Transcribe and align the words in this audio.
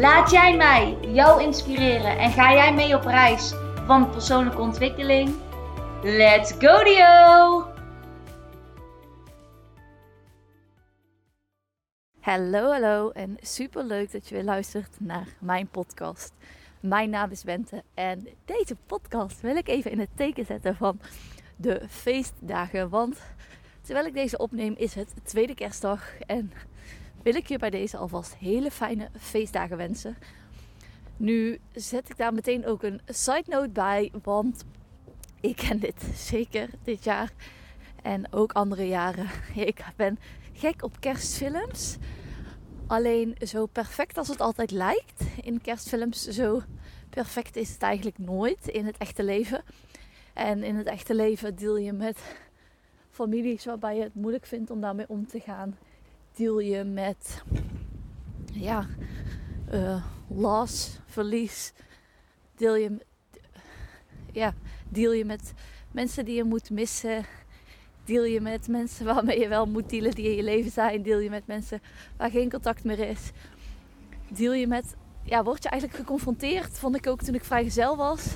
Laat 0.00 0.30
jij 0.30 0.56
mij 0.56 0.98
jou 1.00 1.42
inspireren 1.42 2.18
en 2.18 2.30
ga 2.30 2.52
jij 2.52 2.74
mee 2.74 2.96
op 2.96 3.04
reis 3.04 3.54
van 3.86 4.10
persoonlijke 4.10 4.60
ontwikkeling? 4.60 5.34
Let's 6.02 6.52
go 6.58 6.84
Dio! 6.84 7.64
Hallo, 12.20 12.70
hallo 12.72 13.10
en 13.10 13.36
super 13.40 13.84
leuk 13.84 14.12
dat 14.12 14.28
je 14.28 14.34
weer 14.34 14.44
luistert 14.44 14.96
naar 15.00 15.26
mijn 15.40 15.68
podcast. 15.68 16.32
Mijn 16.80 17.10
naam 17.10 17.30
is 17.30 17.44
Bente 17.44 17.82
en 17.94 18.28
deze 18.44 18.76
podcast 18.86 19.40
wil 19.40 19.56
ik 19.56 19.68
even 19.68 19.90
in 19.90 20.00
het 20.00 20.16
teken 20.16 20.46
zetten 20.46 20.76
van 20.76 21.00
de 21.56 21.82
feestdagen. 21.88 22.88
Want 22.88 23.22
terwijl 23.82 24.06
ik 24.06 24.14
deze 24.14 24.38
opneem 24.38 24.74
is 24.76 24.94
het 24.94 25.14
tweede 25.22 25.54
kerstdag 25.54 26.18
en 26.18 26.52
wil 27.26 27.34
ik 27.34 27.48
je 27.48 27.58
bij 27.58 27.70
deze 27.70 27.96
alvast 27.96 28.36
hele 28.36 28.70
fijne 28.70 29.08
feestdagen 29.18 29.76
wensen. 29.76 30.16
Nu 31.16 31.58
zet 31.72 32.10
ik 32.10 32.16
daar 32.16 32.34
meteen 32.34 32.66
ook 32.66 32.82
een 32.82 33.00
side 33.06 33.44
note 33.46 33.68
bij, 33.68 34.12
want 34.22 34.64
ik 35.40 35.56
ken 35.56 35.78
dit 35.78 36.02
zeker 36.14 36.68
dit 36.82 37.04
jaar 37.04 37.32
en 38.02 38.32
ook 38.32 38.52
andere 38.52 38.88
jaren. 38.88 39.26
Ik 39.54 39.84
ben 39.96 40.18
gek 40.52 40.82
op 40.82 41.00
kerstfilms. 41.00 41.96
Alleen 42.86 43.36
zo 43.46 43.66
perfect 43.66 44.18
als 44.18 44.28
het 44.28 44.40
altijd 44.40 44.70
lijkt 44.70 45.24
in 45.42 45.60
kerstfilms, 45.60 46.28
zo 46.28 46.62
perfect 47.10 47.56
is 47.56 47.72
het 47.72 47.82
eigenlijk 47.82 48.18
nooit 48.18 48.68
in 48.68 48.86
het 48.86 48.96
echte 48.96 49.22
leven. 49.22 49.62
En 50.32 50.62
in 50.62 50.76
het 50.76 50.86
echte 50.86 51.14
leven 51.14 51.56
deel 51.56 51.76
je 51.76 51.92
met 51.92 52.18
families 53.10 53.64
waarbij 53.64 53.96
je 53.96 54.02
het 54.02 54.14
moeilijk 54.14 54.46
vindt 54.46 54.70
om 54.70 54.80
daarmee 54.80 55.08
om 55.08 55.26
te 55.26 55.40
gaan. 55.40 55.76
Deel 56.36 56.58
je 56.58 56.84
met 56.84 57.42
ja, 58.52 58.86
uh, 59.72 60.04
loss, 60.28 60.98
verlies. 61.06 61.72
Deel 62.56 62.74
je, 62.76 62.98
ja, 64.32 64.54
deel 64.88 65.12
je 65.12 65.24
met 65.24 65.52
mensen 65.90 66.24
die 66.24 66.34
je 66.34 66.44
moet 66.44 66.70
missen 66.70 67.24
Deel 68.06 68.24
je 68.24 68.40
met 68.40 68.68
mensen 68.68 69.06
waarmee 69.14 69.40
je 69.40 69.48
wel 69.48 69.66
moet 69.66 69.90
dealen 69.90 70.10
die 70.10 70.24
in 70.24 70.36
je 70.36 70.42
leven 70.42 70.70
zijn. 70.70 71.02
Deel 71.02 71.18
je 71.18 71.30
met 71.30 71.46
mensen 71.46 71.82
waar 72.16 72.30
geen 72.30 72.50
contact 72.50 72.84
meer 72.84 72.98
is. 72.98 73.30
Deel 74.28 74.52
je 74.52 74.66
met, 74.66 74.94
ja, 75.22 75.44
word 75.44 75.62
je 75.62 75.68
eigenlijk 75.68 76.00
geconfronteerd, 76.00 76.78
vond 76.78 76.96
ik 76.96 77.06
ook 77.06 77.22
toen 77.22 77.34
ik 77.34 77.44
vrijgezel 77.44 77.96
was. 77.96 78.26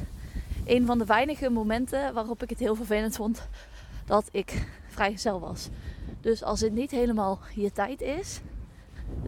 Een 0.67 0.87
van 0.87 0.99
de 0.99 1.05
weinige 1.05 1.51
momenten 1.51 2.15
waarop 2.15 2.43
ik 2.43 2.51
het 2.51 2.59
heel 2.59 2.75
vervelend 2.75 3.17
vond 3.17 3.49
dat 4.05 4.29
ik 4.31 4.67
vrijgezel 4.89 5.41
was. 5.41 5.69
Dus 6.21 6.43
als 6.43 6.61
het 6.61 6.73
niet 6.73 6.91
helemaal 6.91 7.39
je 7.55 7.73
tijd 7.73 8.01
is, 8.01 8.41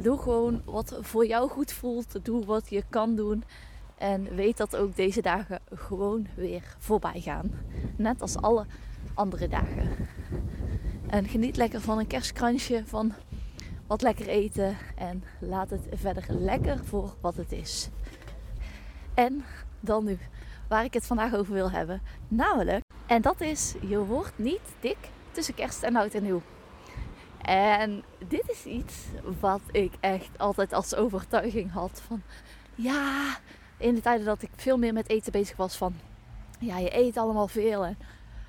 doe 0.02 0.18
gewoon 0.18 0.62
wat 0.64 0.98
voor 1.00 1.26
jou 1.26 1.50
goed 1.50 1.72
voelt. 1.72 2.24
Doe 2.24 2.44
wat 2.44 2.70
je 2.70 2.84
kan 2.88 3.16
doen. 3.16 3.44
En 3.98 4.34
weet 4.34 4.56
dat 4.56 4.76
ook 4.76 4.96
deze 4.96 5.22
dagen 5.22 5.60
gewoon 5.74 6.26
weer 6.34 6.76
voorbij 6.78 7.20
gaan. 7.20 7.50
Net 7.96 8.22
als 8.22 8.36
alle 8.36 8.66
andere 9.14 9.48
dagen. 9.48 9.90
En 11.06 11.28
geniet 11.28 11.56
lekker 11.56 11.80
van 11.80 11.98
een 11.98 12.06
kerstkransje, 12.06 12.82
van 12.86 13.12
wat 13.86 14.02
lekker 14.02 14.28
eten. 14.28 14.76
En 14.96 15.24
laat 15.40 15.70
het 15.70 15.86
verder 15.92 16.24
lekker 16.28 16.84
voor 16.84 17.14
wat 17.20 17.36
het 17.36 17.52
is. 17.52 17.88
En 19.14 19.44
dan 19.80 20.04
nu, 20.04 20.18
waar 20.68 20.84
ik 20.84 20.94
het 20.94 21.06
vandaag 21.06 21.34
over 21.34 21.52
wil 21.52 21.70
hebben. 21.70 22.02
Namelijk, 22.28 22.84
en 23.06 23.22
dat 23.22 23.40
is, 23.40 23.74
je 23.88 23.98
wordt 23.98 24.38
niet 24.38 24.60
dik 24.80 24.98
tussen 25.30 25.54
kerst 25.54 25.82
en 25.82 25.96
oud 25.96 26.14
en 26.14 26.22
nieuw. 26.22 26.42
En 27.42 28.04
dit 28.28 28.50
is 28.50 28.64
iets 28.64 28.94
wat 29.40 29.60
ik 29.70 29.92
echt 30.00 30.38
altijd 30.38 30.72
als 30.72 30.94
overtuiging 30.94 31.72
had 31.72 32.02
van... 32.06 32.22
Ja, 32.74 33.38
in 33.76 33.94
de 33.94 34.00
tijden 34.00 34.26
dat 34.26 34.42
ik 34.42 34.50
veel 34.56 34.76
meer 34.78 34.92
met 34.92 35.08
eten 35.08 35.32
bezig 35.32 35.56
was 35.56 35.76
van... 35.76 35.94
Ja, 36.58 36.78
je 36.78 36.96
eet 36.96 37.16
allemaal 37.16 37.48
veel 37.48 37.84
en 37.84 37.98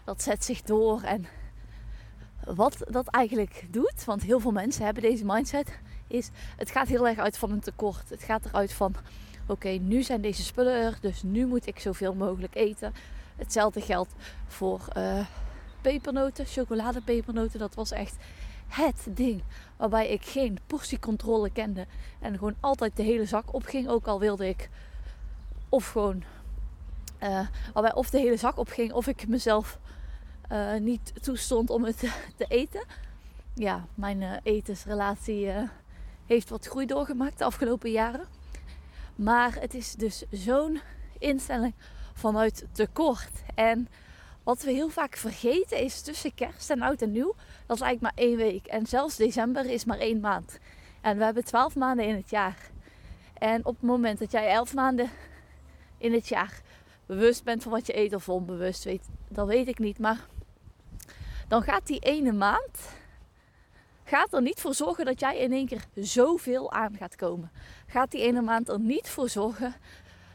dat 0.03 0.21
zet 0.21 0.45
zich 0.45 0.61
door. 0.61 1.01
En 1.01 1.25
wat 2.45 2.77
dat 2.87 3.07
eigenlijk 3.07 3.65
doet, 3.69 4.05
want 4.05 4.23
heel 4.23 4.39
veel 4.39 4.51
mensen 4.51 4.85
hebben 4.85 5.03
deze 5.03 5.25
mindset, 5.25 5.79
is 6.07 6.29
het 6.57 6.71
gaat 6.71 6.87
heel 6.87 7.07
erg 7.07 7.17
uit 7.17 7.37
van 7.37 7.51
een 7.51 7.59
tekort. 7.59 8.09
Het 8.09 8.23
gaat 8.23 8.45
eruit 8.45 8.73
van 8.73 8.95
oké, 9.47 9.69
nu 9.69 10.03
zijn 10.03 10.21
deze 10.21 10.43
spullen 10.43 10.73
er, 10.73 10.97
dus 11.01 11.23
nu 11.23 11.45
moet 11.45 11.67
ik 11.67 11.79
zoveel 11.79 12.13
mogelijk 12.13 12.55
eten. 12.55 12.93
Hetzelfde 13.35 13.81
geldt 13.81 14.13
voor 14.47 14.87
uh, 14.97 15.25
pepernoten, 15.81 16.45
chocoladepepernoten. 16.45 17.59
Dat 17.59 17.75
was 17.75 17.91
echt 17.91 18.15
het 18.75 19.07
ding 19.09 19.43
waarbij 19.77 20.09
ik 20.09 20.25
geen 20.25 20.59
portiecontrole 20.67 21.49
kende 21.49 21.85
en 22.19 22.37
gewoon 22.37 22.55
altijd 22.59 22.95
de 22.95 23.03
hele 23.03 23.25
zak 23.25 23.53
opging. 23.53 23.87
Ook 23.87 24.07
al 24.07 24.19
wilde 24.19 24.47
ik 24.47 24.69
of 25.69 25.87
gewoon 25.87 26.23
uh, 27.23 27.47
waarbij 27.73 27.93
of 27.93 28.09
de 28.09 28.19
hele 28.19 28.37
zak 28.37 28.57
opging 28.57 28.93
of 28.93 29.07
ik 29.07 29.27
mezelf 29.27 29.79
uh, 30.51 30.75
niet 30.75 31.13
toestond 31.21 31.69
om 31.69 31.83
het 31.83 31.99
te 32.37 32.45
eten. 32.47 32.83
Ja, 33.53 33.85
mijn 33.95 34.21
uh, 34.21 34.31
etensrelatie 34.43 35.51
heeft 36.25 36.49
wat 36.49 36.65
groei 36.65 36.85
doorgemaakt 36.85 37.37
de 37.37 37.43
afgelopen 37.43 37.91
jaren. 37.91 38.27
Maar 39.15 39.53
het 39.59 39.73
is 39.73 39.93
dus 39.93 40.23
zo'n 40.31 40.81
instelling 41.19 41.73
vanuit 42.13 42.65
tekort. 42.71 43.31
En 43.55 43.87
wat 44.43 44.63
we 44.63 44.71
heel 44.71 44.89
vaak 44.89 45.17
vergeten 45.17 45.77
is 45.77 46.01
tussen 46.01 46.33
kerst 46.33 46.69
en 46.69 46.81
oud 46.81 47.01
en 47.01 47.11
nieuw, 47.11 47.35
dat 47.65 47.75
is 47.75 47.83
eigenlijk 47.83 48.01
maar 48.01 48.25
één 48.25 48.37
week. 48.37 48.65
En 48.65 48.85
zelfs 48.85 49.15
december 49.15 49.65
is 49.65 49.85
maar 49.85 49.99
één 49.99 50.19
maand. 50.19 50.59
En 51.01 51.17
we 51.17 51.23
hebben 51.23 51.45
twaalf 51.45 51.75
maanden 51.75 52.05
in 52.05 52.15
het 52.15 52.29
jaar. 52.29 52.57
En 53.33 53.65
op 53.65 53.75
het 53.75 53.83
moment 53.83 54.19
dat 54.19 54.31
jij 54.31 54.49
elf 54.49 54.73
maanden 54.73 55.09
in 55.97 56.13
het 56.13 56.27
jaar 56.27 56.61
bewust 57.05 57.43
bent 57.43 57.63
van 57.63 57.71
wat 57.71 57.87
je 57.87 57.97
eet 57.97 58.13
of 58.13 58.29
onbewust 58.29 58.83
weet, 58.83 59.09
dat 59.27 59.47
weet 59.47 59.67
ik 59.67 59.79
niet. 59.79 59.99
Maar 59.99 60.27
dan 61.47 61.63
gaat 61.63 61.87
die 61.87 61.99
ene 61.99 62.31
maand 62.31 62.79
gaat 64.03 64.33
er 64.33 64.41
niet 64.41 64.61
voor 64.61 64.73
zorgen 64.73 65.05
dat 65.05 65.19
jij 65.19 65.37
in 65.37 65.51
één 65.51 65.67
keer 65.67 65.85
zoveel 65.95 66.71
aan 66.71 66.95
gaat 66.97 67.15
komen. 67.15 67.51
Gaat 67.87 68.11
die 68.11 68.21
ene 68.21 68.41
maand 68.41 68.69
er 68.69 68.79
niet 68.79 69.09
voor 69.09 69.29
zorgen 69.29 69.75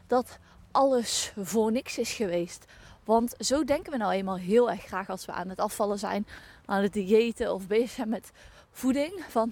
dat 0.07 0.39
alles 0.71 1.33
voor 1.37 1.71
niks 1.71 1.97
is 1.97 2.13
geweest. 2.13 2.65
Want 3.09 3.35
zo 3.39 3.63
denken 3.63 3.91
we 3.91 3.97
nou 3.97 4.11
eenmaal 4.11 4.37
heel 4.37 4.69
erg 4.71 4.85
graag 4.85 5.09
als 5.09 5.25
we 5.25 5.31
aan 5.31 5.49
het 5.49 5.59
afvallen 5.59 5.99
zijn, 5.99 6.27
aan 6.65 6.81
het 6.81 6.93
diëten 6.93 7.53
of 7.53 7.67
bezig 7.67 7.89
zijn 7.89 8.09
met 8.09 8.31
voeding. 8.71 9.23
Van 9.29 9.51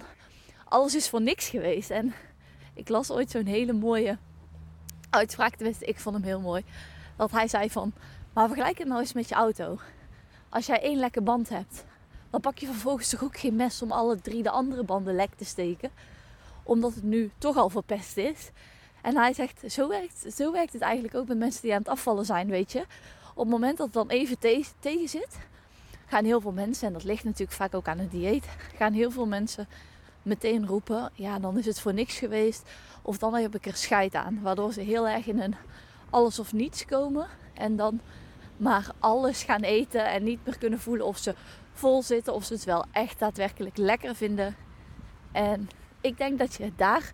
alles 0.64 0.94
is 0.94 1.08
voor 1.08 1.20
niks 1.22 1.48
geweest. 1.48 1.90
En 1.90 2.14
ik 2.74 2.88
las 2.88 3.10
ooit 3.10 3.30
zo'n 3.30 3.46
hele 3.46 3.72
mooie 3.72 4.18
uitspraak, 5.10 5.54
tenminste 5.54 5.84
ik 5.84 5.98
vond 5.98 6.14
hem 6.14 6.24
heel 6.24 6.40
mooi. 6.40 6.64
Dat 7.16 7.30
hij 7.30 7.48
zei 7.48 7.70
van, 7.70 7.92
maar 8.32 8.46
vergelijk 8.46 8.78
het 8.78 8.88
nou 8.88 9.00
eens 9.00 9.12
met 9.12 9.28
je 9.28 9.34
auto. 9.34 9.78
Als 10.48 10.66
jij 10.66 10.82
één 10.82 10.98
lekke 10.98 11.22
band 11.22 11.48
hebt, 11.48 11.84
dan 12.30 12.40
pak 12.40 12.58
je 12.58 12.66
vervolgens 12.66 13.08
toch 13.08 13.24
ook 13.24 13.38
geen 13.38 13.56
mes 13.56 13.82
om 13.82 13.92
alle 13.92 14.20
drie 14.20 14.42
de 14.42 14.50
andere 14.50 14.84
banden 14.84 15.14
lek 15.14 15.34
te 15.34 15.44
steken. 15.44 15.90
Omdat 16.62 16.94
het 16.94 17.04
nu 17.04 17.30
toch 17.38 17.56
al 17.56 17.70
verpest 17.70 18.16
is. 18.16 18.50
En 19.02 19.16
hij 19.16 19.32
zegt, 19.32 19.62
zo 19.66 19.88
werkt, 19.88 20.34
zo 20.34 20.52
werkt 20.52 20.72
het 20.72 20.82
eigenlijk 20.82 21.14
ook 21.14 21.28
met 21.28 21.38
mensen 21.38 21.62
die 21.62 21.72
aan 21.72 21.78
het 21.78 21.88
afvallen 21.88 22.24
zijn, 22.24 22.48
weet 22.48 22.72
je. 22.72 22.84
Op 23.38 23.44
het 23.44 23.52
moment 23.52 23.76
dat 23.76 23.86
het 23.86 23.94
dan 23.94 24.08
even 24.08 24.38
te 24.38 24.64
tegen 24.78 25.08
zit, 25.08 25.38
gaan 26.06 26.24
heel 26.24 26.40
veel 26.40 26.52
mensen, 26.52 26.86
en 26.86 26.92
dat 26.92 27.04
ligt 27.04 27.24
natuurlijk 27.24 27.52
vaak 27.52 27.74
ook 27.74 27.88
aan 27.88 27.98
het 27.98 28.10
dieet, 28.10 28.44
gaan 28.76 28.92
heel 28.92 29.10
veel 29.10 29.26
mensen 29.26 29.68
meteen 30.22 30.66
roepen, 30.66 31.10
ja 31.14 31.38
dan 31.38 31.58
is 31.58 31.66
het 31.66 31.80
voor 31.80 31.94
niks 31.94 32.18
geweest. 32.18 32.62
Of 33.02 33.18
dan 33.18 33.34
heb 33.34 33.54
ik 33.54 33.66
er 33.66 33.76
scheid 33.76 34.14
aan. 34.14 34.42
Waardoor 34.42 34.72
ze 34.72 34.80
heel 34.80 35.08
erg 35.08 35.26
in 35.26 35.40
een 35.40 35.54
alles 36.10 36.38
of 36.38 36.52
niets 36.52 36.84
komen. 36.84 37.26
En 37.54 37.76
dan 37.76 38.00
maar 38.56 38.90
alles 38.98 39.42
gaan 39.42 39.62
eten 39.62 40.10
en 40.10 40.24
niet 40.24 40.44
meer 40.44 40.58
kunnen 40.58 40.80
voelen 40.80 41.06
of 41.06 41.18
ze 41.18 41.34
vol 41.72 42.02
zitten. 42.02 42.34
Of 42.34 42.44
ze 42.44 42.52
het 42.52 42.64
wel 42.64 42.84
echt 42.92 43.18
daadwerkelijk 43.18 43.76
lekker 43.76 44.14
vinden. 44.14 44.56
En 45.32 45.68
ik 46.00 46.18
denk 46.18 46.38
dat 46.38 46.54
je 46.54 46.72
daar 46.76 47.12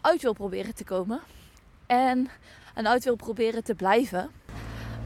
uit 0.00 0.22
wil 0.22 0.32
proberen 0.32 0.74
te 0.74 0.84
komen. 0.84 1.20
En, 1.86 2.28
en 2.74 2.88
uit 2.88 3.04
wil 3.04 3.16
proberen 3.16 3.64
te 3.64 3.74
blijven. 3.74 4.30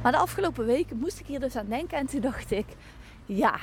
Maar 0.02 0.12
de 0.12 0.18
afgelopen 0.18 0.66
weken 0.66 0.96
moest 0.96 1.20
ik 1.20 1.26
hier 1.26 1.40
dus 1.40 1.56
aan 1.56 1.66
denken. 1.68 1.98
En 1.98 2.06
toen 2.06 2.20
dacht 2.20 2.50
ik, 2.50 2.66
ja, 3.26 3.56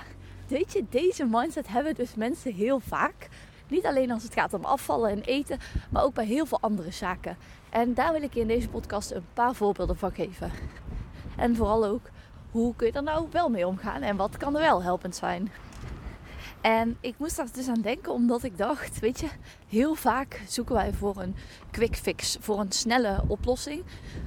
weet 0.48 0.74
je, 0.74 0.86
deze 0.90 1.26
mindset 1.26 1.68
hebben 1.68 1.96
dus 1.96 2.16
mensen 2.16 2.54
heel 2.54 2.80
vaak 2.80 3.30
Niet 3.70 3.86
alleen 3.86 4.12
als 4.12 4.24
het 4.24 4.34
gaat 4.34 4.54
om 4.54 4.66
afvallen 4.66 5.10
en 5.12 5.22
eten, 5.22 5.60
maar 5.90 6.04
ook 6.04 6.14
bij 6.14 6.26
heel 6.26 6.46
veel 6.46 6.62
andere 6.62 6.92
zaken. 6.92 7.38
En 7.70 7.94
daar 7.94 8.12
wil 8.12 8.22
ik 8.22 8.34
je 8.34 8.40
in 8.40 8.48
deze 8.48 8.70
podcast 8.70 9.12
een 9.12 9.26
paar 9.34 9.56
voorbeelden 9.56 9.98
van 9.98 10.12
geven. 10.12 10.52
En 11.38 11.56
vooral 11.56 11.86
ook, 11.86 12.10
hoe 12.52 12.76
kun 12.76 12.88
je 12.88 12.94
er 12.94 13.04
nou 13.04 13.28
wel 13.32 13.50
mee 13.50 13.68
omgaan 13.68 14.02
en 14.02 14.16
wat 14.16 14.38
kan 14.38 14.56
er 14.56 14.62
wel 14.62 14.84
helpend 14.84 15.16
zijn? 15.16 15.52
En 16.62 16.98
ik 17.02 17.16
moest 17.18 17.36
daar 17.36 17.52
dus 17.54 17.68
aan 17.68 17.82
denken 17.82 18.12
omdat 18.12 18.44
ik 18.44 18.58
dacht, 18.58 19.00
weet 19.00 19.20
je, 19.20 19.28
heel 19.68 19.96
vaak 19.96 20.42
zoeken 20.48 20.76
wij 20.76 20.94
voor 20.94 21.18
een 21.18 21.36
quick 21.72 21.96
fix, 21.96 22.38
voor 22.40 22.60
een 22.60 22.72
snelle 22.72 23.24
oplossing 23.28 23.84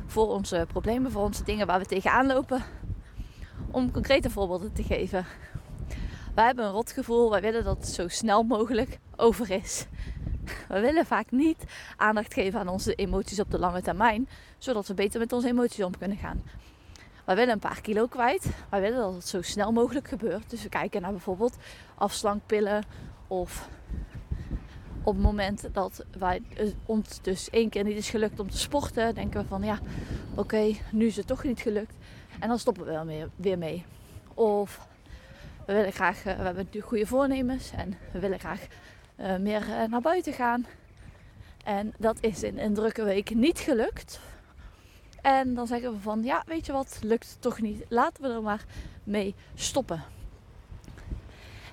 voor 0.06 0.29
onze 0.29 0.67
problemen, 0.69 1.11
voor 1.11 1.23
onze 1.23 1.44
dingen 1.44 1.67
waar 1.67 1.79
we 1.79 1.87
tegenaan 1.87 2.27
lopen. 2.27 2.62
Om 3.71 3.91
concrete 3.91 4.31
voorbeelden 4.31 4.73
te 4.73 4.82
geven. 4.82 5.27
Wij 6.35 6.44
hebben 6.44 6.65
een 6.65 6.73
rotgevoel, 6.73 7.31
wij 7.31 7.41
willen 7.41 7.65
dat 7.65 7.77
het 7.77 7.88
zo 7.88 8.09
snel 8.09 8.43
mogelijk 8.43 8.99
over 9.17 9.50
is. 9.50 9.87
We 10.69 10.81
willen 10.81 11.06
vaak 11.06 11.31
niet 11.31 11.65
aandacht 11.97 12.35
geven 12.35 12.61
aan 12.61 12.69
onze 12.69 12.94
emoties 12.94 13.41
op 13.41 13.50
de 13.50 13.59
lange 13.59 13.82
termijn, 13.82 14.29
zodat 14.59 14.87
we 14.87 14.94
beter 14.94 15.21
met 15.21 15.32
onze 15.32 15.49
emoties 15.49 15.85
om 15.85 15.99
kunnen 15.99 16.17
gaan. 16.17 16.43
Wij 17.31 17.38
willen 17.38 17.55
een 17.55 17.61
paar 17.61 17.81
kilo 17.81 18.06
kwijt. 18.06 18.50
Wij 18.69 18.81
willen 18.81 18.99
dat 18.99 19.15
het 19.15 19.29
zo 19.29 19.43
snel 19.43 19.73
mogelijk 19.73 20.09
gebeurt. 20.09 20.50
Dus 20.50 20.62
we 20.62 20.69
kijken 20.69 21.03
naar 21.03 21.11
bijvoorbeeld 21.11 21.56
afslankpillen 21.94 22.85
of 23.27 23.69
op 25.03 25.15
het 25.15 25.23
moment 25.23 25.69
dat 25.73 26.05
wij, 26.19 26.43
eh, 26.56 26.67
ons 26.87 27.23
dus 27.23 27.50
één 27.50 27.69
keer 27.69 27.85
niet 27.85 27.97
is 27.97 28.11
gelukt 28.11 28.41
om 28.41 28.50
te 28.50 28.59
sporten, 28.59 29.15
denken 29.15 29.41
we 29.41 29.47
van 29.47 29.62
ja, 29.62 29.79
oké, 30.35 30.75
nu 30.93 31.06
is 31.06 31.17
het 31.17 31.27
toch 31.27 31.44
niet 31.44 31.61
gelukt. 31.61 31.94
En 32.41 32.49
dan 32.49 32.59
stoppen 32.59 32.85
we 32.85 32.91
wel 32.91 33.29
weer 33.37 33.59
mee. 33.59 33.85
Of 34.35 34.88
we 35.67 35.73
willen 35.73 35.93
graag, 35.93 36.17
eh, 36.17 36.25
we 36.25 36.31
hebben 36.31 36.55
natuurlijk 36.55 36.87
goede 36.87 37.06
voornemens 37.06 37.71
en 37.71 37.94
we 38.12 38.19
willen 38.19 38.38
graag 38.38 38.67
uh, 39.17 39.37
meer 39.37 39.67
naar 39.88 40.00
buiten 40.00 40.32
gaan. 40.32 40.67
En 41.65 41.94
dat 41.99 42.17
is 42.21 42.43
in 42.43 42.59
een 42.59 42.75
drukke 42.75 43.05
week 43.05 43.35
niet 43.35 43.59
gelukt. 43.59 44.21
En 45.22 45.55
dan 45.55 45.67
zeggen 45.67 45.93
we 45.93 46.00
van 46.00 46.22
ja, 46.22 46.43
weet 46.46 46.67
je 46.67 46.72
wat, 46.72 46.99
lukt 47.02 47.37
toch 47.40 47.61
niet. 47.61 47.84
Laten 47.88 48.22
we 48.22 48.28
er 48.28 48.43
maar 48.43 48.64
mee 49.05 49.34
stoppen. 49.55 50.02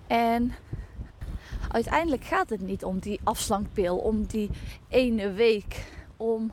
En 0.08 0.54
uiteindelijk 1.72 2.24
gaat 2.24 2.50
het 2.50 2.62
niet 2.62 2.84
om 2.84 3.00
die 3.00 3.20
afslankpil, 3.24 3.98
om 3.98 4.26
die 4.26 4.50
ene 4.88 5.32
week, 5.32 5.92
om 6.18 6.52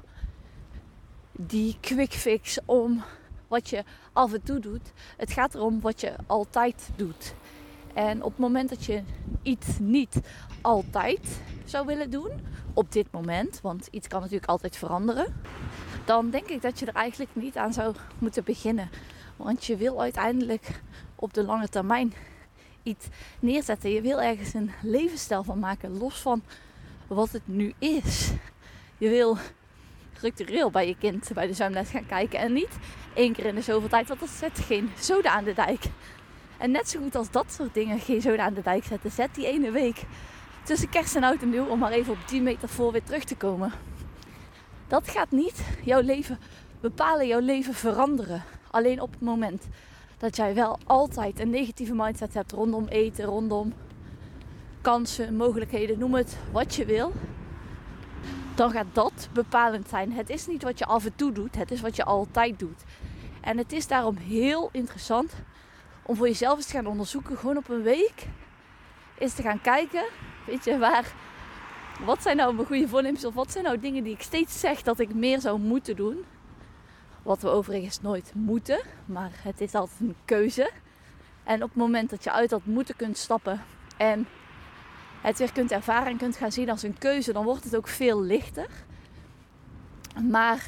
die 1.32 1.76
quick 1.80 2.12
fix, 2.12 2.58
om 2.64 3.02
wat 3.48 3.70
je 3.70 3.84
af 4.12 4.32
en 4.32 4.42
toe 4.42 4.58
doet. 4.58 4.92
Het 5.16 5.32
gaat 5.32 5.54
erom 5.54 5.80
wat 5.80 6.00
je 6.00 6.14
altijd 6.26 6.90
doet. 6.96 7.34
En 7.94 8.22
op 8.22 8.30
het 8.30 8.40
moment 8.40 8.68
dat 8.68 8.84
je 8.84 9.02
iets 9.42 9.78
niet 9.78 10.20
altijd 10.60 11.40
zou 11.64 11.86
willen 11.86 12.10
doen, 12.10 12.30
op 12.72 12.92
dit 12.92 13.06
moment, 13.10 13.60
want 13.60 13.88
iets 13.90 14.08
kan 14.08 14.20
natuurlijk 14.20 14.50
altijd 14.50 14.76
veranderen, 14.76 15.34
dan 16.04 16.30
denk 16.30 16.48
ik 16.48 16.62
dat 16.62 16.78
je 16.78 16.86
er 16.86 16.94
eigenlijk 16.94 17.30
niet 17.34 17.56
aan 17.56 17.72
zou 17.72 17.94
moeten 18.18 18.44
beginnen. 18.44 18.90
Want 19.36 19.64
je 19.64 19.76
wil 19.76 20.00
uiteindelijk 20.00 20.80
op 21.14 21.34
de 21.34 21.44
lange 21.44 21.68
termijn 21.68 22.12
iets 22.82 23.06
neerzetten. 23.40 23.90
Je 23.90 24.00
wil 24.00 24.22
ergens 24.22 24.54
een 24.54 24.70
levensstijl 24.82 25.44
van 25.44 25.58
maken, 25.58 25.98
los 25.98 26.20
van 26.20 26.42
wat 27.06 27.30
het 27.32 27.42
nu 27.44 27.72
is. 27.78 28.30
Je 28.98 29.08
wil 29.08 29.36
structureel 30.16 30.70
bij 30.70 30.86
je 30.88 30.96
kind 30.98 31.30
bij 31.34 31.46
de 31.46 31.54
zwemles 31.54 31.90
gaan 31.90 32.06
kijken 32.06 32.38
en 32.38 32.52
niet 32.52 32.78
één 33.14 33.32
keer 33.32 33.44
in 33.44 33.54
de 33.54 33.62
zoveel 33.62 33.88
tijd, 33.88 34.08
want 34.08 34.20
dat 34.20 34.28
zet 34.28 34.58
geen 34.58 34.90
zoden 34.98 35.30
aan 35.30 35.44
de 35.44 35.54
dijk. 35.54 35.84
En 36.58 36.70
net 36.70 36.88
zo 36.88 37.00
goed 37.00 37.14
als 37.14 37.30
dat 37.30 37.52
soort 37.52 37.74
dingen 37.74 37.98
geen 37.98 38.20
zoden 38.20 38.44
aan 38.44 38.54
de 38.54 38.62
dijk 38.62 38.84
zetten, 38.84 39.10
zet 39.10 39.34
die 39.34 39.46
ene 39.46 39.70
week 39.70 40.02
tussen 40.62 40.88
kerst 40.88 41.16
en 41.16 41.24
oud 41.24 41.42
en 41.42 41.50
nieuw 41.50 41.66
om 41.66 41.78
maar 41.78 41.92
even 41.92 42.12
op 42.12 42.18
10 42.26 42.42
meter 42.42 42.68
voor 42.68 42.92
weer 42.92 43.02
terug 43.02 43.24
te 43.24 43.36
komen. 43.36 43.72
Dat 44.88 45.08
gaat 45.08 45.30
niet 45.30 45.64
jouw 45.84 46.00
leven 46.00 46.38
bepalen, 46.80 47.26
jouw 47.26 47.40
leven 47.40 47.74
veranderen. 47.74 48.42
Alleen 48.70 49.00
op 49.00 49.10
het 49.10 49.20
moment 49.20 49.66
dat 50.18 50.36
jij 50.36 50.54
wel 50.54 50.78
altijd 50.84 51.40
een 51.40 51.50
negatieve 51.50 51.94
mindset 51.94 52.34
hebt 52.34 52.52
rondom 52.52 52.88
eten, 52.88 53.24
rondom 53.24 53.72
kansen, 54.80 55.36
mogelijkheden, 55.36 55.98
noem 55.98 56.14
het 56.14 56.36
wat 56.52 56.74
je 56.74 56.84
wil. 56.84 57.12
Dan 58.54 58.70
gaat 58.70 58.86
dat 58.92 59.28
bepalend 59.32 59.88
zijn. 59.88 60.12
Het 60.12 60.30
is 60.30 60.46
niet 60.46 60.62
wat 60.62 60.78
je 60.78 60.84
af 60.84 61.04
en 61.04 61.16
toe 61.16 61.32
doet, 61.32 61.56
het 61.56 61.70
is 61.70 61.80
wat 61.80 61.96
je 61.96 62.04
altijd 62.04 62.58
doet. 62.58 62.82
En 63.40 63.58
het 63.58 63.72
is 63.72 63.86
daarom 63.86 64.16
heel 64.16 64.68
interessant 64.72 65.32
om 66.02 66.16
voor 66.16 66.26
jezelf 66.26 66.56
eens 66.56 66.66
te 66.66 66.72
gaan 66.72 66.86
onderzoeken, 66.86 67.36
gewoon 67.36 67.56
op 67.56 67.68
een 67.68 67.82
week, 67.82 68.26
is 69.18 69.34
te 69.34 69.42
gaan 69.42 69.60
kijken, 69.60 70.04
weet 70.46 70.64
je, 70.64 70.78
waar, 70.78 71.12
wat 72.04 72.22
zijn 72.22 72.36
nou 72.36 72.54
mijn 72.54 72.66
goede 72.66 72.88
voornemens 72.88 73.24
of 73.24 73.34
wat 73.34 73.52
zijn 73.52 73.64
nou 73.64 73.80
dingen 73.80 74.04
die 74.04 74.12
ik 74.12 74.22
steeds 74.22 74.60
zeg 74.60 74.82
dat 74.82 74.98
ik 74.98 75.14
meer 75.14 75.40
zou 75.40 75.60
moeten 75.60 75.96
doen. 75.96 76.24
Wat 77.22 77.42
we 77.42 77.48
overigens 77.48 78.00
nooit 78.00 78.32
moeten, 78.34 78.80
maar 79.04 79.30
het 79.42 79.60
is 79.60 79.74
altijd 79.74 80.00
een 80.00 80.16
keuze. 80.24 80.70
En 81.44 81.62
op 81.62 81.68
het 81.68 81.78
moment 81.78 82.10
dat 82.10 82.24
je 82.24 82.32
uit 82.32 82.50
dat 82.50 82.64
moeten 82.64 82.96
kunt 82.96 83.16
stappen 83.16 83.64
en 83.96 84.26
het 85.20 85.38
weer 85.38 85.52
kunt 85.52 85.70
ervaren 85.70 86.06
en 86.06 86.16
kunt 86.16 86.36
gaan 86.36 86.52
zien 86.52 86.70
als 86.70 86.82
een 86.82 86.98
keuze, 86.98 87.32
dan 87.32 87.44
wordt 87.44 87.64
het 87.64 87.76
ook 87.76 87.88
veel 87.88 88.22
lichter. 88.22 88.68
Maar 90.30 90.64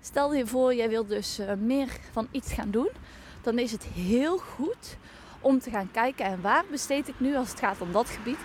stel 0.00 0.34
je 0.34 0.46
voor, 0.46 0.74
jij 0.74 0.88
wilt 0.88 1.08
dus 1.08 1.38
eh, 1.38 1.54
meer 1.54 1.88
van 2.10 2.28
iets 2.30 2.52
gaan 2.52 2.70
doen, 2.70 2.88
dan 3.42 3.58
is 3.58 3.72
het 3.72 3.84
heel 3.84 4.38
goed 4.38 4.96
om 5.40 5.58
te 5.58 5.70
gaan 5.70 5.90
kijken 5.90 6.24
en 6.24 6.40
waar 6.40 6.64
besteed 6.70 7.08
ik 7.08 7.20
nu 7.20 7.36
als 7.36 7.50
het 7.50 7.58
gaat 7.58 7.80
om 7.80 7.92
dat 7.92 8.08
gebied 8.08 8.38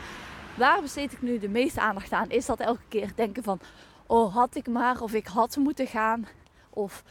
waar 0.57 0.81
besteed 0.81 1.12
ik 1.12 1.21
nu 1.21 1.39
de 1.39 1.50
meeste 1.50 1.81
aandacht 1.81 2.12
aan? 2.12 2.30
Is 2.30 2.45
dat 2.45 2.59
elke 2.59 2.88
keer 2.88 3.12
denken 3.15 3.44
van, 3.44 3.59
oh 4.06 4.33
had 4.33 4.56
ik 4.56 4.68
maar, 4.68 5.01
of 5.01 5.13
ik 5.13 5.27
had 5.27 5.56
moeten 5.56 5.88
gaan, 5.88 6.27
of 6.69 7.04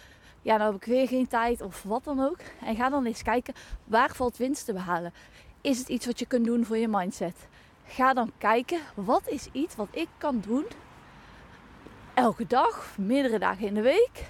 ja, 0.42 0.56
nou 0.56 0.72
heb 0.72 0.82
ik 0.82 0.88
weer 0.88 1.08
geen 1.08 1.28
tijd, 1.28 1.60
of 1.60 1.82
wat 1.82 2.04
dan 2.04 2.20
ook. 2.20 2.38
En 2.64 2.76
ga 2.76 2.88
dan 2.88 3.06
eens 3.06 3.22
kijken, 3.22 3.54
waar 3.84 4.14
valt 4.14 4.36
winst 4.36 4.64
te 4.64 4.72
behalen? 4.72 5.12
Is 5.60 5.78
het 5.78 5.88
iets 5.88 6.06
wat 6.06 6.18
je 6.18 6.26
kunt 6.26 6.44
doen 6.44 6.64
voor 6.64 6.76
je 6.76 6.88
mindset? 6.88 7.36
Ga 7.84 8.14
dan 8.14 8.32
kijken, 8.38 8.80
wat 8.94 9.28
is 9.28 9.48
iets 9.52 9.76
wat 9.76 9.88
ik 9.90 10.08
kan 10.18 10.40
doen 10.46 10.66
elke 12.14 12.46
dag, 12.46 12.98
meerdere 12.98 13.38
dagen 13.38 13.66
in 13.66 13.74
de 13.74 13.80
week, 13.80 14.26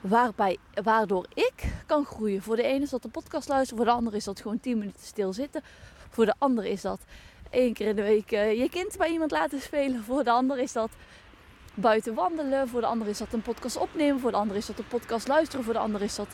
waarbij, 0.00 0.58
waardoor 0.82 1.26
ik 1.34 1.72
kan 1.86 2.04
groeien. 2.04 2.42
Voor 2.42 2.56
de 2.56 2.62
ene 2.62 2.82
is 2.82 2.90
dat 2.90 3.02
de 3.02 3.08
podcast 3.08 3.48
luisteren, 3.48 3.76
voor 3.76 3.92
de 3.92 3.98
andere 3.98 4.16
is 4.16 4.24
dat 4.24 4.40
gewoon 4.40 4.60
10 4.60 4.78
minuten 4.78 5.02
stilzitten. 5.02 5.62
Voor 6.10 6.24
de 6.24 6.34
andere 6.38 6.70
is 6.70 6.82
dat 6.82 7.00
één 7.50 7.72
keer 7.72 7.86
in 7.86 7.96
de 7.96 8.02
week 8.02 8.32
uh, 8.32 8.58
je 8.58 8.68
kind 8.68 8.96
bij 8.96 9.10
iemand 9.10 9.30
laten 9.30 9.60
spelen. 9.60 10.04
Voor 10.04 10.24
de 10.24 10.30
ander 10.30 10.58
is 10.58 10.72
dat 10.72 10.90
buiten 11.74 12.14
wandelen. 12.14 12.68
Voor 12.68 12.80
de 12.80 12.86
ander 12.86 13.08
is 13.08 13.18
dat 13.18 13.32
een 13.32 13.42
podcast 13.42 13.76
opnemen. 13.76 14.20
Voor 14.20 14.30
de 14.30 14.36
ander 14.36 14.56
is 14.56 14.66
dat 14.66 14.78
een 14.78 14.88
podcast 14.88 15.28
luisteren. 15.28 15.64
Voor 15.64 15.72
de 15.72 15.78
ander 15.78 16.02
is 16.02 16.14
dat 16.14 16.28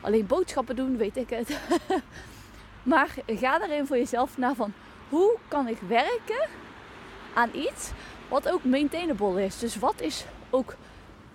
alleen 0.00 0.26
boodschappen 0.26 0.76
doen, 0.76 0.96
weet 0.96 1.16
ik 1.16 1.30
het. 1.30 1.58
maar 2.82 3.14
ga 3.26 3.58
daarin 3.58 3.86
voor 3.86 3.96
jezelf 3.96 4.38
naar 4.38 4.54
van 4.54 4.72
hoe 5.08 5.36
kan 5.48 5.68
ik 5.68 5.78
werken 5.88 6.48
aan 7.34 7.50
iets 7.54 7.90
wat 8.28 8.48
ook 8.48 8.64
maintainable 8.64 9.44
is. 9.44 9.58
Dus 9.58 9.76
wat 9.76 10.00
is 10.00 10.24
ook, 10.50 10.76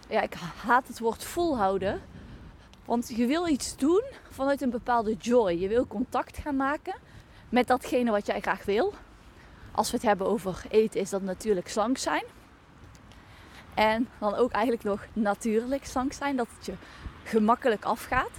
ja, 0.10 0.22
ik 0.22 0.34
haat 0.66 0.88
het 0.88 1.00
woord 1.00 1.24
volhouden. 1.24 2.02
Want 2.86 3.08
je 3.16 3.26
wil 3.26 3.48
iets 3.48 3.78
doen 3.78 4.04
vanuit 4.30 4.62
een 4.62 4.70
bepaalde 4.70 5.14
joy. 5.14 5.52
Je 5.52 5.68
wil 5.68 5.88
contact 5.88 6.38
gaan 6.38 6.56
maken 6.56 6.96
met 7.50 7.68
datgene 7.68 8.12
wat 8.12 8.26
jij 8.26 8.42
graag 8.42 8.66
wil. 8.66 8.94
Als 9.78 9.92
we 9.92 9.98
het 9.98 10.06
hebben 10.06 10.28
over 10.28 10.62
eten, 10.70 11.00
is 11.00 11.10
dat 11.10 11.22
natuurlijk 11.22 11.68
slank 11.68 11.98
zijn. 11.98 12.24
En 13.74 14.10
dan 14.20 14.36
ook 14.36 14.52
eigenlijk 14.52 14.84
nog 14.84 15.06
natuurlijk 15.14 15.86
slank 15.86 16.14
zijn, 16.14 16.36
dat 16.36 16.48
het 16.58 16.66
je 16.66 16.74
gemakkelijk 17.24 17.86
afgaat. 17.86 18.30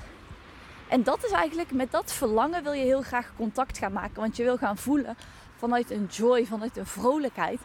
En 0.89 1.03
dat 1.03 1.25
is 1.25 1.31
eigenlijk, 1.31 1.73
met 1.73 1.91
dat 1.91 2.13
verlangen 2.13 2.63
wil 2.63 2.73
je 2.73 2.85
heel 2.85 3.03
graag 3.03 3.33
contact 3.37 3.79
gaan 3.79 3.93
maken. 3.93 4.21
Want 4.21 4.37
je 4.37 4.43
wil 4.43 4.57
gaan 4.57 4.77
voelen 4.77 5.17
vanuit 5.57 5.91
een 5.91 6.05
joy, 6.05 6.47
vanuit 6.47 6.77
een 6.77 6.87
vrolijkheid, 6.87 7.61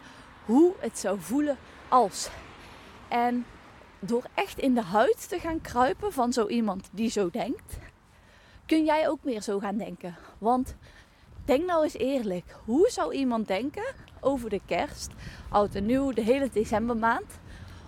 hoe 0.45 0.73
het 0.79 0.99
zou 0.99 1.19
voelen 1.19 1.57
als. 1.87 2.29
En 3.07 3.45
door 3.99 4.23
echt 4.33 4.59
in 4.59 4.73
de 4.73 4.83
huid 4.83 5.29
te 5.29 5.39
gaan 5.39 5.61
kruipen 5.61 6.13
van 6.13 6.33
zo 6.33 6.47
iemand 6.47 6.89
die 6.91 7.09
zo 7.09 7.29
denkt, 7.29 7.77
kun 8.65 8.85
jij 8.85 9.09
ook 9.09 9.23
meer 9.23 9.41
zo 9.41 9.59
gaan 9.59 9.77
denken. 9.77 10.15
Want 10.37 10.75
Denk 11.45 11.65
nou 11.65 11.83
eens 11.83 11.97
eerlijk. 11.97 12.55
Hoe 12.65 12.89
zou 12.89 13.13
iemand 13.13 13.47
denken 13.47 13.83
over 14.19 14.49
de 14.49 14.61
kerst, 14.65 15.11
oud 15.49 15.75
en 15.75 15.85
nieuw, 15.85 16.11
de 16.11 16.21
hele 16.21 16.49
decembermaand? 16.53 17.39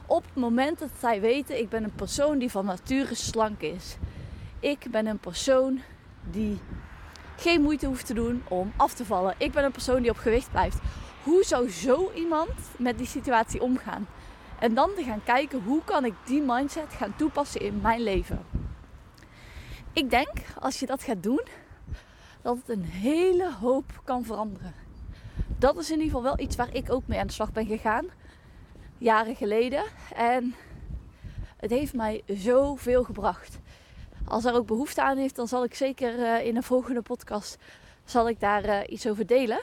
Op 0.06 0.24
het 0.24 0.36
moment 0.36 0.80
dat 0.80 0.90
zij 1.00 1.22
weten, 1.22 1.60
ik 1.60 1.70
ben 1.70 1.84
een 1.84 1.96
persoon 1.96 2.38
die 2.38 2.52
van 2.52 2.66
nature 2.66 3.16
slank 3.16 3.62
is. 3.62 3.98
Ik 4.60 4.88
ben 4.92 5.06
een 5.06 5.20
persoon 5.20 5.82
die 6.32 6.60
geen 7.38 7.62
moeite 7.62 7.86
hoeft 7.86 8.06
te 8.06 8.14
doen 8.14 8.44
om 8.50 8.74
af 8.78 8.94
te 8.94 9.06
vallen. 9.06 9.36
Ik 9.38 9.52
ben 9.52 9.64
een 9.64 9.72
persoon 9.72 10.02
die 10.02 10.12
op 10.12 10.18
gewicht 10.18 10.52
blijft. 10.52 10.78
Hoe 11.24 11.44
zou 11.44 11.70
zo 11.70 12.12
iemand 12.16 12.52
met 12.78 12.98
die 12.98 13.08
situatie 13.08 13.62
omgaan? 13.62 14.08
En 14.60 14.74
dan 14.74 14.90
te 14.96 15.04
gaan 15.04 15.24
kijken 15.24 15.64
hoe 15.64 15.82
kan 15.84 16.06
ik 16.06 16.14
die 16.26 16.42
mindset 16.42 16.94
gaan 16.94 17.16
toepassen 17.16 17.62
in 17.62 17.80
mijn 17.82 18.04
leven. 18.04 18.46
Ik 19.94 20.10
denk 20.10 20.32
als 20.60 20.80
je 20.80 20.86
dat 20.86 21.04
gaat 21.04 21.24
doen, 21.24 21.42
dat 22.46 22.58
het 22.58 22.70
een 22.70 22.84
hele 22.84 23.54
hoop 23.54 24.02
kan 24.04 24.24
veranderen. 24.24 24.74
dat 25.58 25.78
is 25.78 25.92
in 25.92 26.00
ieder 26.00 26.06
geval 26.06 26.24
wel 26.24 26.40
iets 26.40 26.56
waar 26.56 26.76
ik 26.76 26.92
ook 26.92 27.08
mee 27.08 27.20
aan 27.20 27.28
de 27.28 27.34
slag 27.34 27.52
ben 27.52 27.66
gegaan. 27.66 28.06
Jaren 28.98 29.36
geleden. 29.36 29.84
En 30.16 30.56
het 31.58 31.72
heeft 31.72 31.94
mij 31.94 32.24
zoveel 32.28 33.04
gebracht. 33.04 33.60
Als 34.26 34.46
er 34.46 34.54
ook 34.54 34.68
behoefte 34.68 35.02
aan 35.02 35.18
heeft, 35.18 35.36
dan 35.36 35.48
zal 35.48 35.64
ik 35.64 35.74
zeker 35.74 36.20
uh, 36.20 36.46
in 36.46 36.56
een 36.56 36.64
volgende 36.64 37.02
podcast 37.02 37.58
zal 38.04 38.30
ik 38.30 38.40
daar 38.40 38.66
uh, 38.66 38.80
iets 38.88 39.08
over 39.08 39.26
delen. 39.26 39.62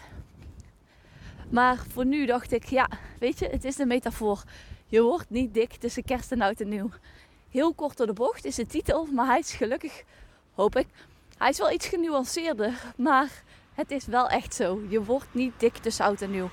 Maar 1.49 1.77
voor 1.89 2.05
nu 2.07 2.27
dacht 2.27 2.53
ik, 2.53 2.65
ja, 2.65 2.89
weet 3.19 3.39
je, 3.39 3.49
het 3.49 3.65
is 3.65 3.79
een 3.79 3.89
metafoor. 3.89 4.43
Je 4.87 5.03
wordt 5.03 5.31
niet 5.31 5.55
dik 5.55 5.73
tussen 5.73 6.05
kerst 6.05 6.33
en 6.33 6.43
oud 6.43 6.61
en 6.61 6.69
nieuw. 6.69 6.91
Heel 7.51 7.75
kort 7.75 7.97
door 7.97 8.07
de 8.07 8.13
bocht 8.13 8.45
is 8.45 8.55
de 8.55 8.67
titel, 8.67 9.07
maar 9.07 9.27
hij 9.27 9.39
is 9.39 9.55
gelukkig, 9.55 10.05
hoop 10.55 10.77
ik. 10.77 10.87
Hij 11.43 11.51
is 11.51 11.59
wel 11.59 11.73
iets 11.73 11.87
genuanceerder, 11.87 12.83
maar 12.97 13.43
het 13.75 13.91
is 13.91 14.07
wel 14.07 14.29
echt 14.29 14.55
zo. 14.55 14.81
Je 14.89 15.05
wordt 15.05 15.35
niet 15.35 15.53
dik 15.57 15.77
tussen 15.77 16.05
oud 16.05 16.21
en 16.21 16.31
nieuw. 16.31 16.51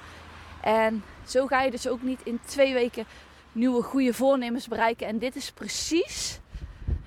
En 0.61 1.03
zo 1.27 1.47
ga 1.47 1.61
je 1.61 1.71
dus 1.71 1.87
ook 1.87 2.01
niet 2.01 2.19
in 2.23 2.39
twee 2.45 2.73
weken 2.73 3.05
nieuwe 3.51 3.83
goede 3.83 4.13
voornemens 4.13 4.67
bereiken. 4.67 5.07
En 5.07 5.17
dit 5.17 5.35
is 5.35 5.51
precies 5.51 6.39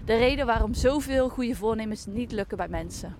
de 0.05 0.17
reden 0.17 0.47
waarom 0.47 0.75
zoveel 0.75 1.29
goede 1.29 1.55
voornemens 1.55 2.07
niet 2.07 2.33
lukken 2.33 2.57
bij 2.57 2.69
mensen. 2.69 3.17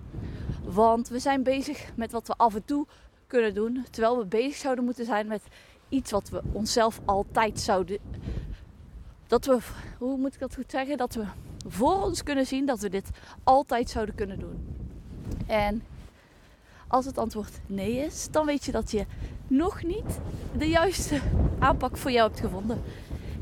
Want 0.63 1.07
we 1.07 1.19
zijn 1.19 1.43
bezig 1.43 1.95
met 1.95 2.11
wat 2.11 2.27
we 2.27 2.33
af 2.37 2.55
en 2.55 2.65
toe 2.65 2.87
kunnen 3.27 3.53
doen, 3.53 3.85
terwijl 3.89 4.17
we 4.17 4.25
bezig 4.25 4.55
zouden 4.55 4.85
moeten 4.85 5.05
zijn 5.05 5.27
met 5.27 5.43
iets 5.89 6.11
wat 6.11 6.29
we 6.29 6.41
onszelf 6.51 6.99
altijd 7.05 7.59
zouden. 7.59 7.97
Dat 9.27 9.45
we, 9.45 9.57
hoe 9.97 10.17
moet 10.17 10.33
ik 10.33 10.39
dat 10.39 10.55
goed 10.55 10.71
zeggen? 10.71 10.97
Dat 10.97 11.13
we 11.13 11.25
voor 11.67 12.03
ons 12.03 12.23
kunnen 12.23 12.45
zien 12.45 12.65
dat 12.65 12.79
we 12.79 12.89
dit 12.89 13.09
altijd 13.43 13.89
zouden 13.89 14.15
kunnen 14.15 14.39
doen. 14.39 14.75
En 15.45 15.83
als 16.87 17.05
het 17.05 17.17
antwoord 17.17 17.59
nee 17.65 17.97
is, 17.97 18.27
dan 18.31 18.45
weet 18.45 18.65
je 18.65 18.71
dat 18.71 18.91
je 18.91 19.05
nog 19.47 19.83
niet 19.83 20.19
de 20.57 20.67
juiste 20.67 21.19
aanpak 21.59 21.97
voor 21.97 22.11
jou 22.11 22.27
hebt 22.27 22.41
gevonden. 22.41 22.81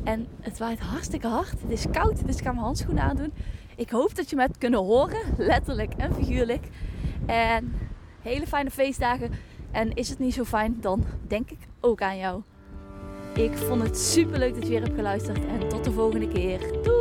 En 0.04 0.28
het 0.40 0.58
waait 0.58 0.80
hartstikke 0.80 1.28
hard. 1.28 1.62
Het 1.62 1.72
is 1.72 1.86
koud, 1.92 2.26
dus 2.26 2.36
ik 2.36 2.44
ga 2.44 2.52
mijn 2.52 2.64
handschoenen 2.64 3.04
aandoen. 3.04 3.34
Ik 3.76 3.90
hoop 3.90 4.16
dat 4.16 4.30
je 4.30 4.36
me 4.36 4.42
hebt 4.42 4.58
kunnen 4.58 4.80
horen, 4.80 5.22
letterlijk 5.38 5.94
en 5.94 6.14
figuurlijk. 6.14 6.68
En 7.26 7.74
hele 8.22 8.48
fijne 8.48 8.72
feestdagen. 8.72 9.32
En 9.72 9.94
is 9.94 10.10
het 10.10 10.20
niet 10.20 10.34
zo 10.34 10.44
fijn, 10.44 10.78
dan 10.80 11.04
denk 11.28 11.52
ik 11.52 11.60
ook 11.80 12.02
aan 12.02 12.18
jou. 12.18 12.42
Ik 13.36 13.58
vond 13.58 13.82
het 13.82 13.98
super 13.98 14.40
leuk 14.40 14.54
dat 14.54 14.64
je 14.64 14.70
weer 14.70 14.82
hebt 14.82 14.96
geluisterd. 14.96 15.46
En 15.46 15.70
tot 15.70 15.84
de 15.84 15.92
volgende 15.92 16.28
keer. 16.28 16.60
Doei! 16.84 17.01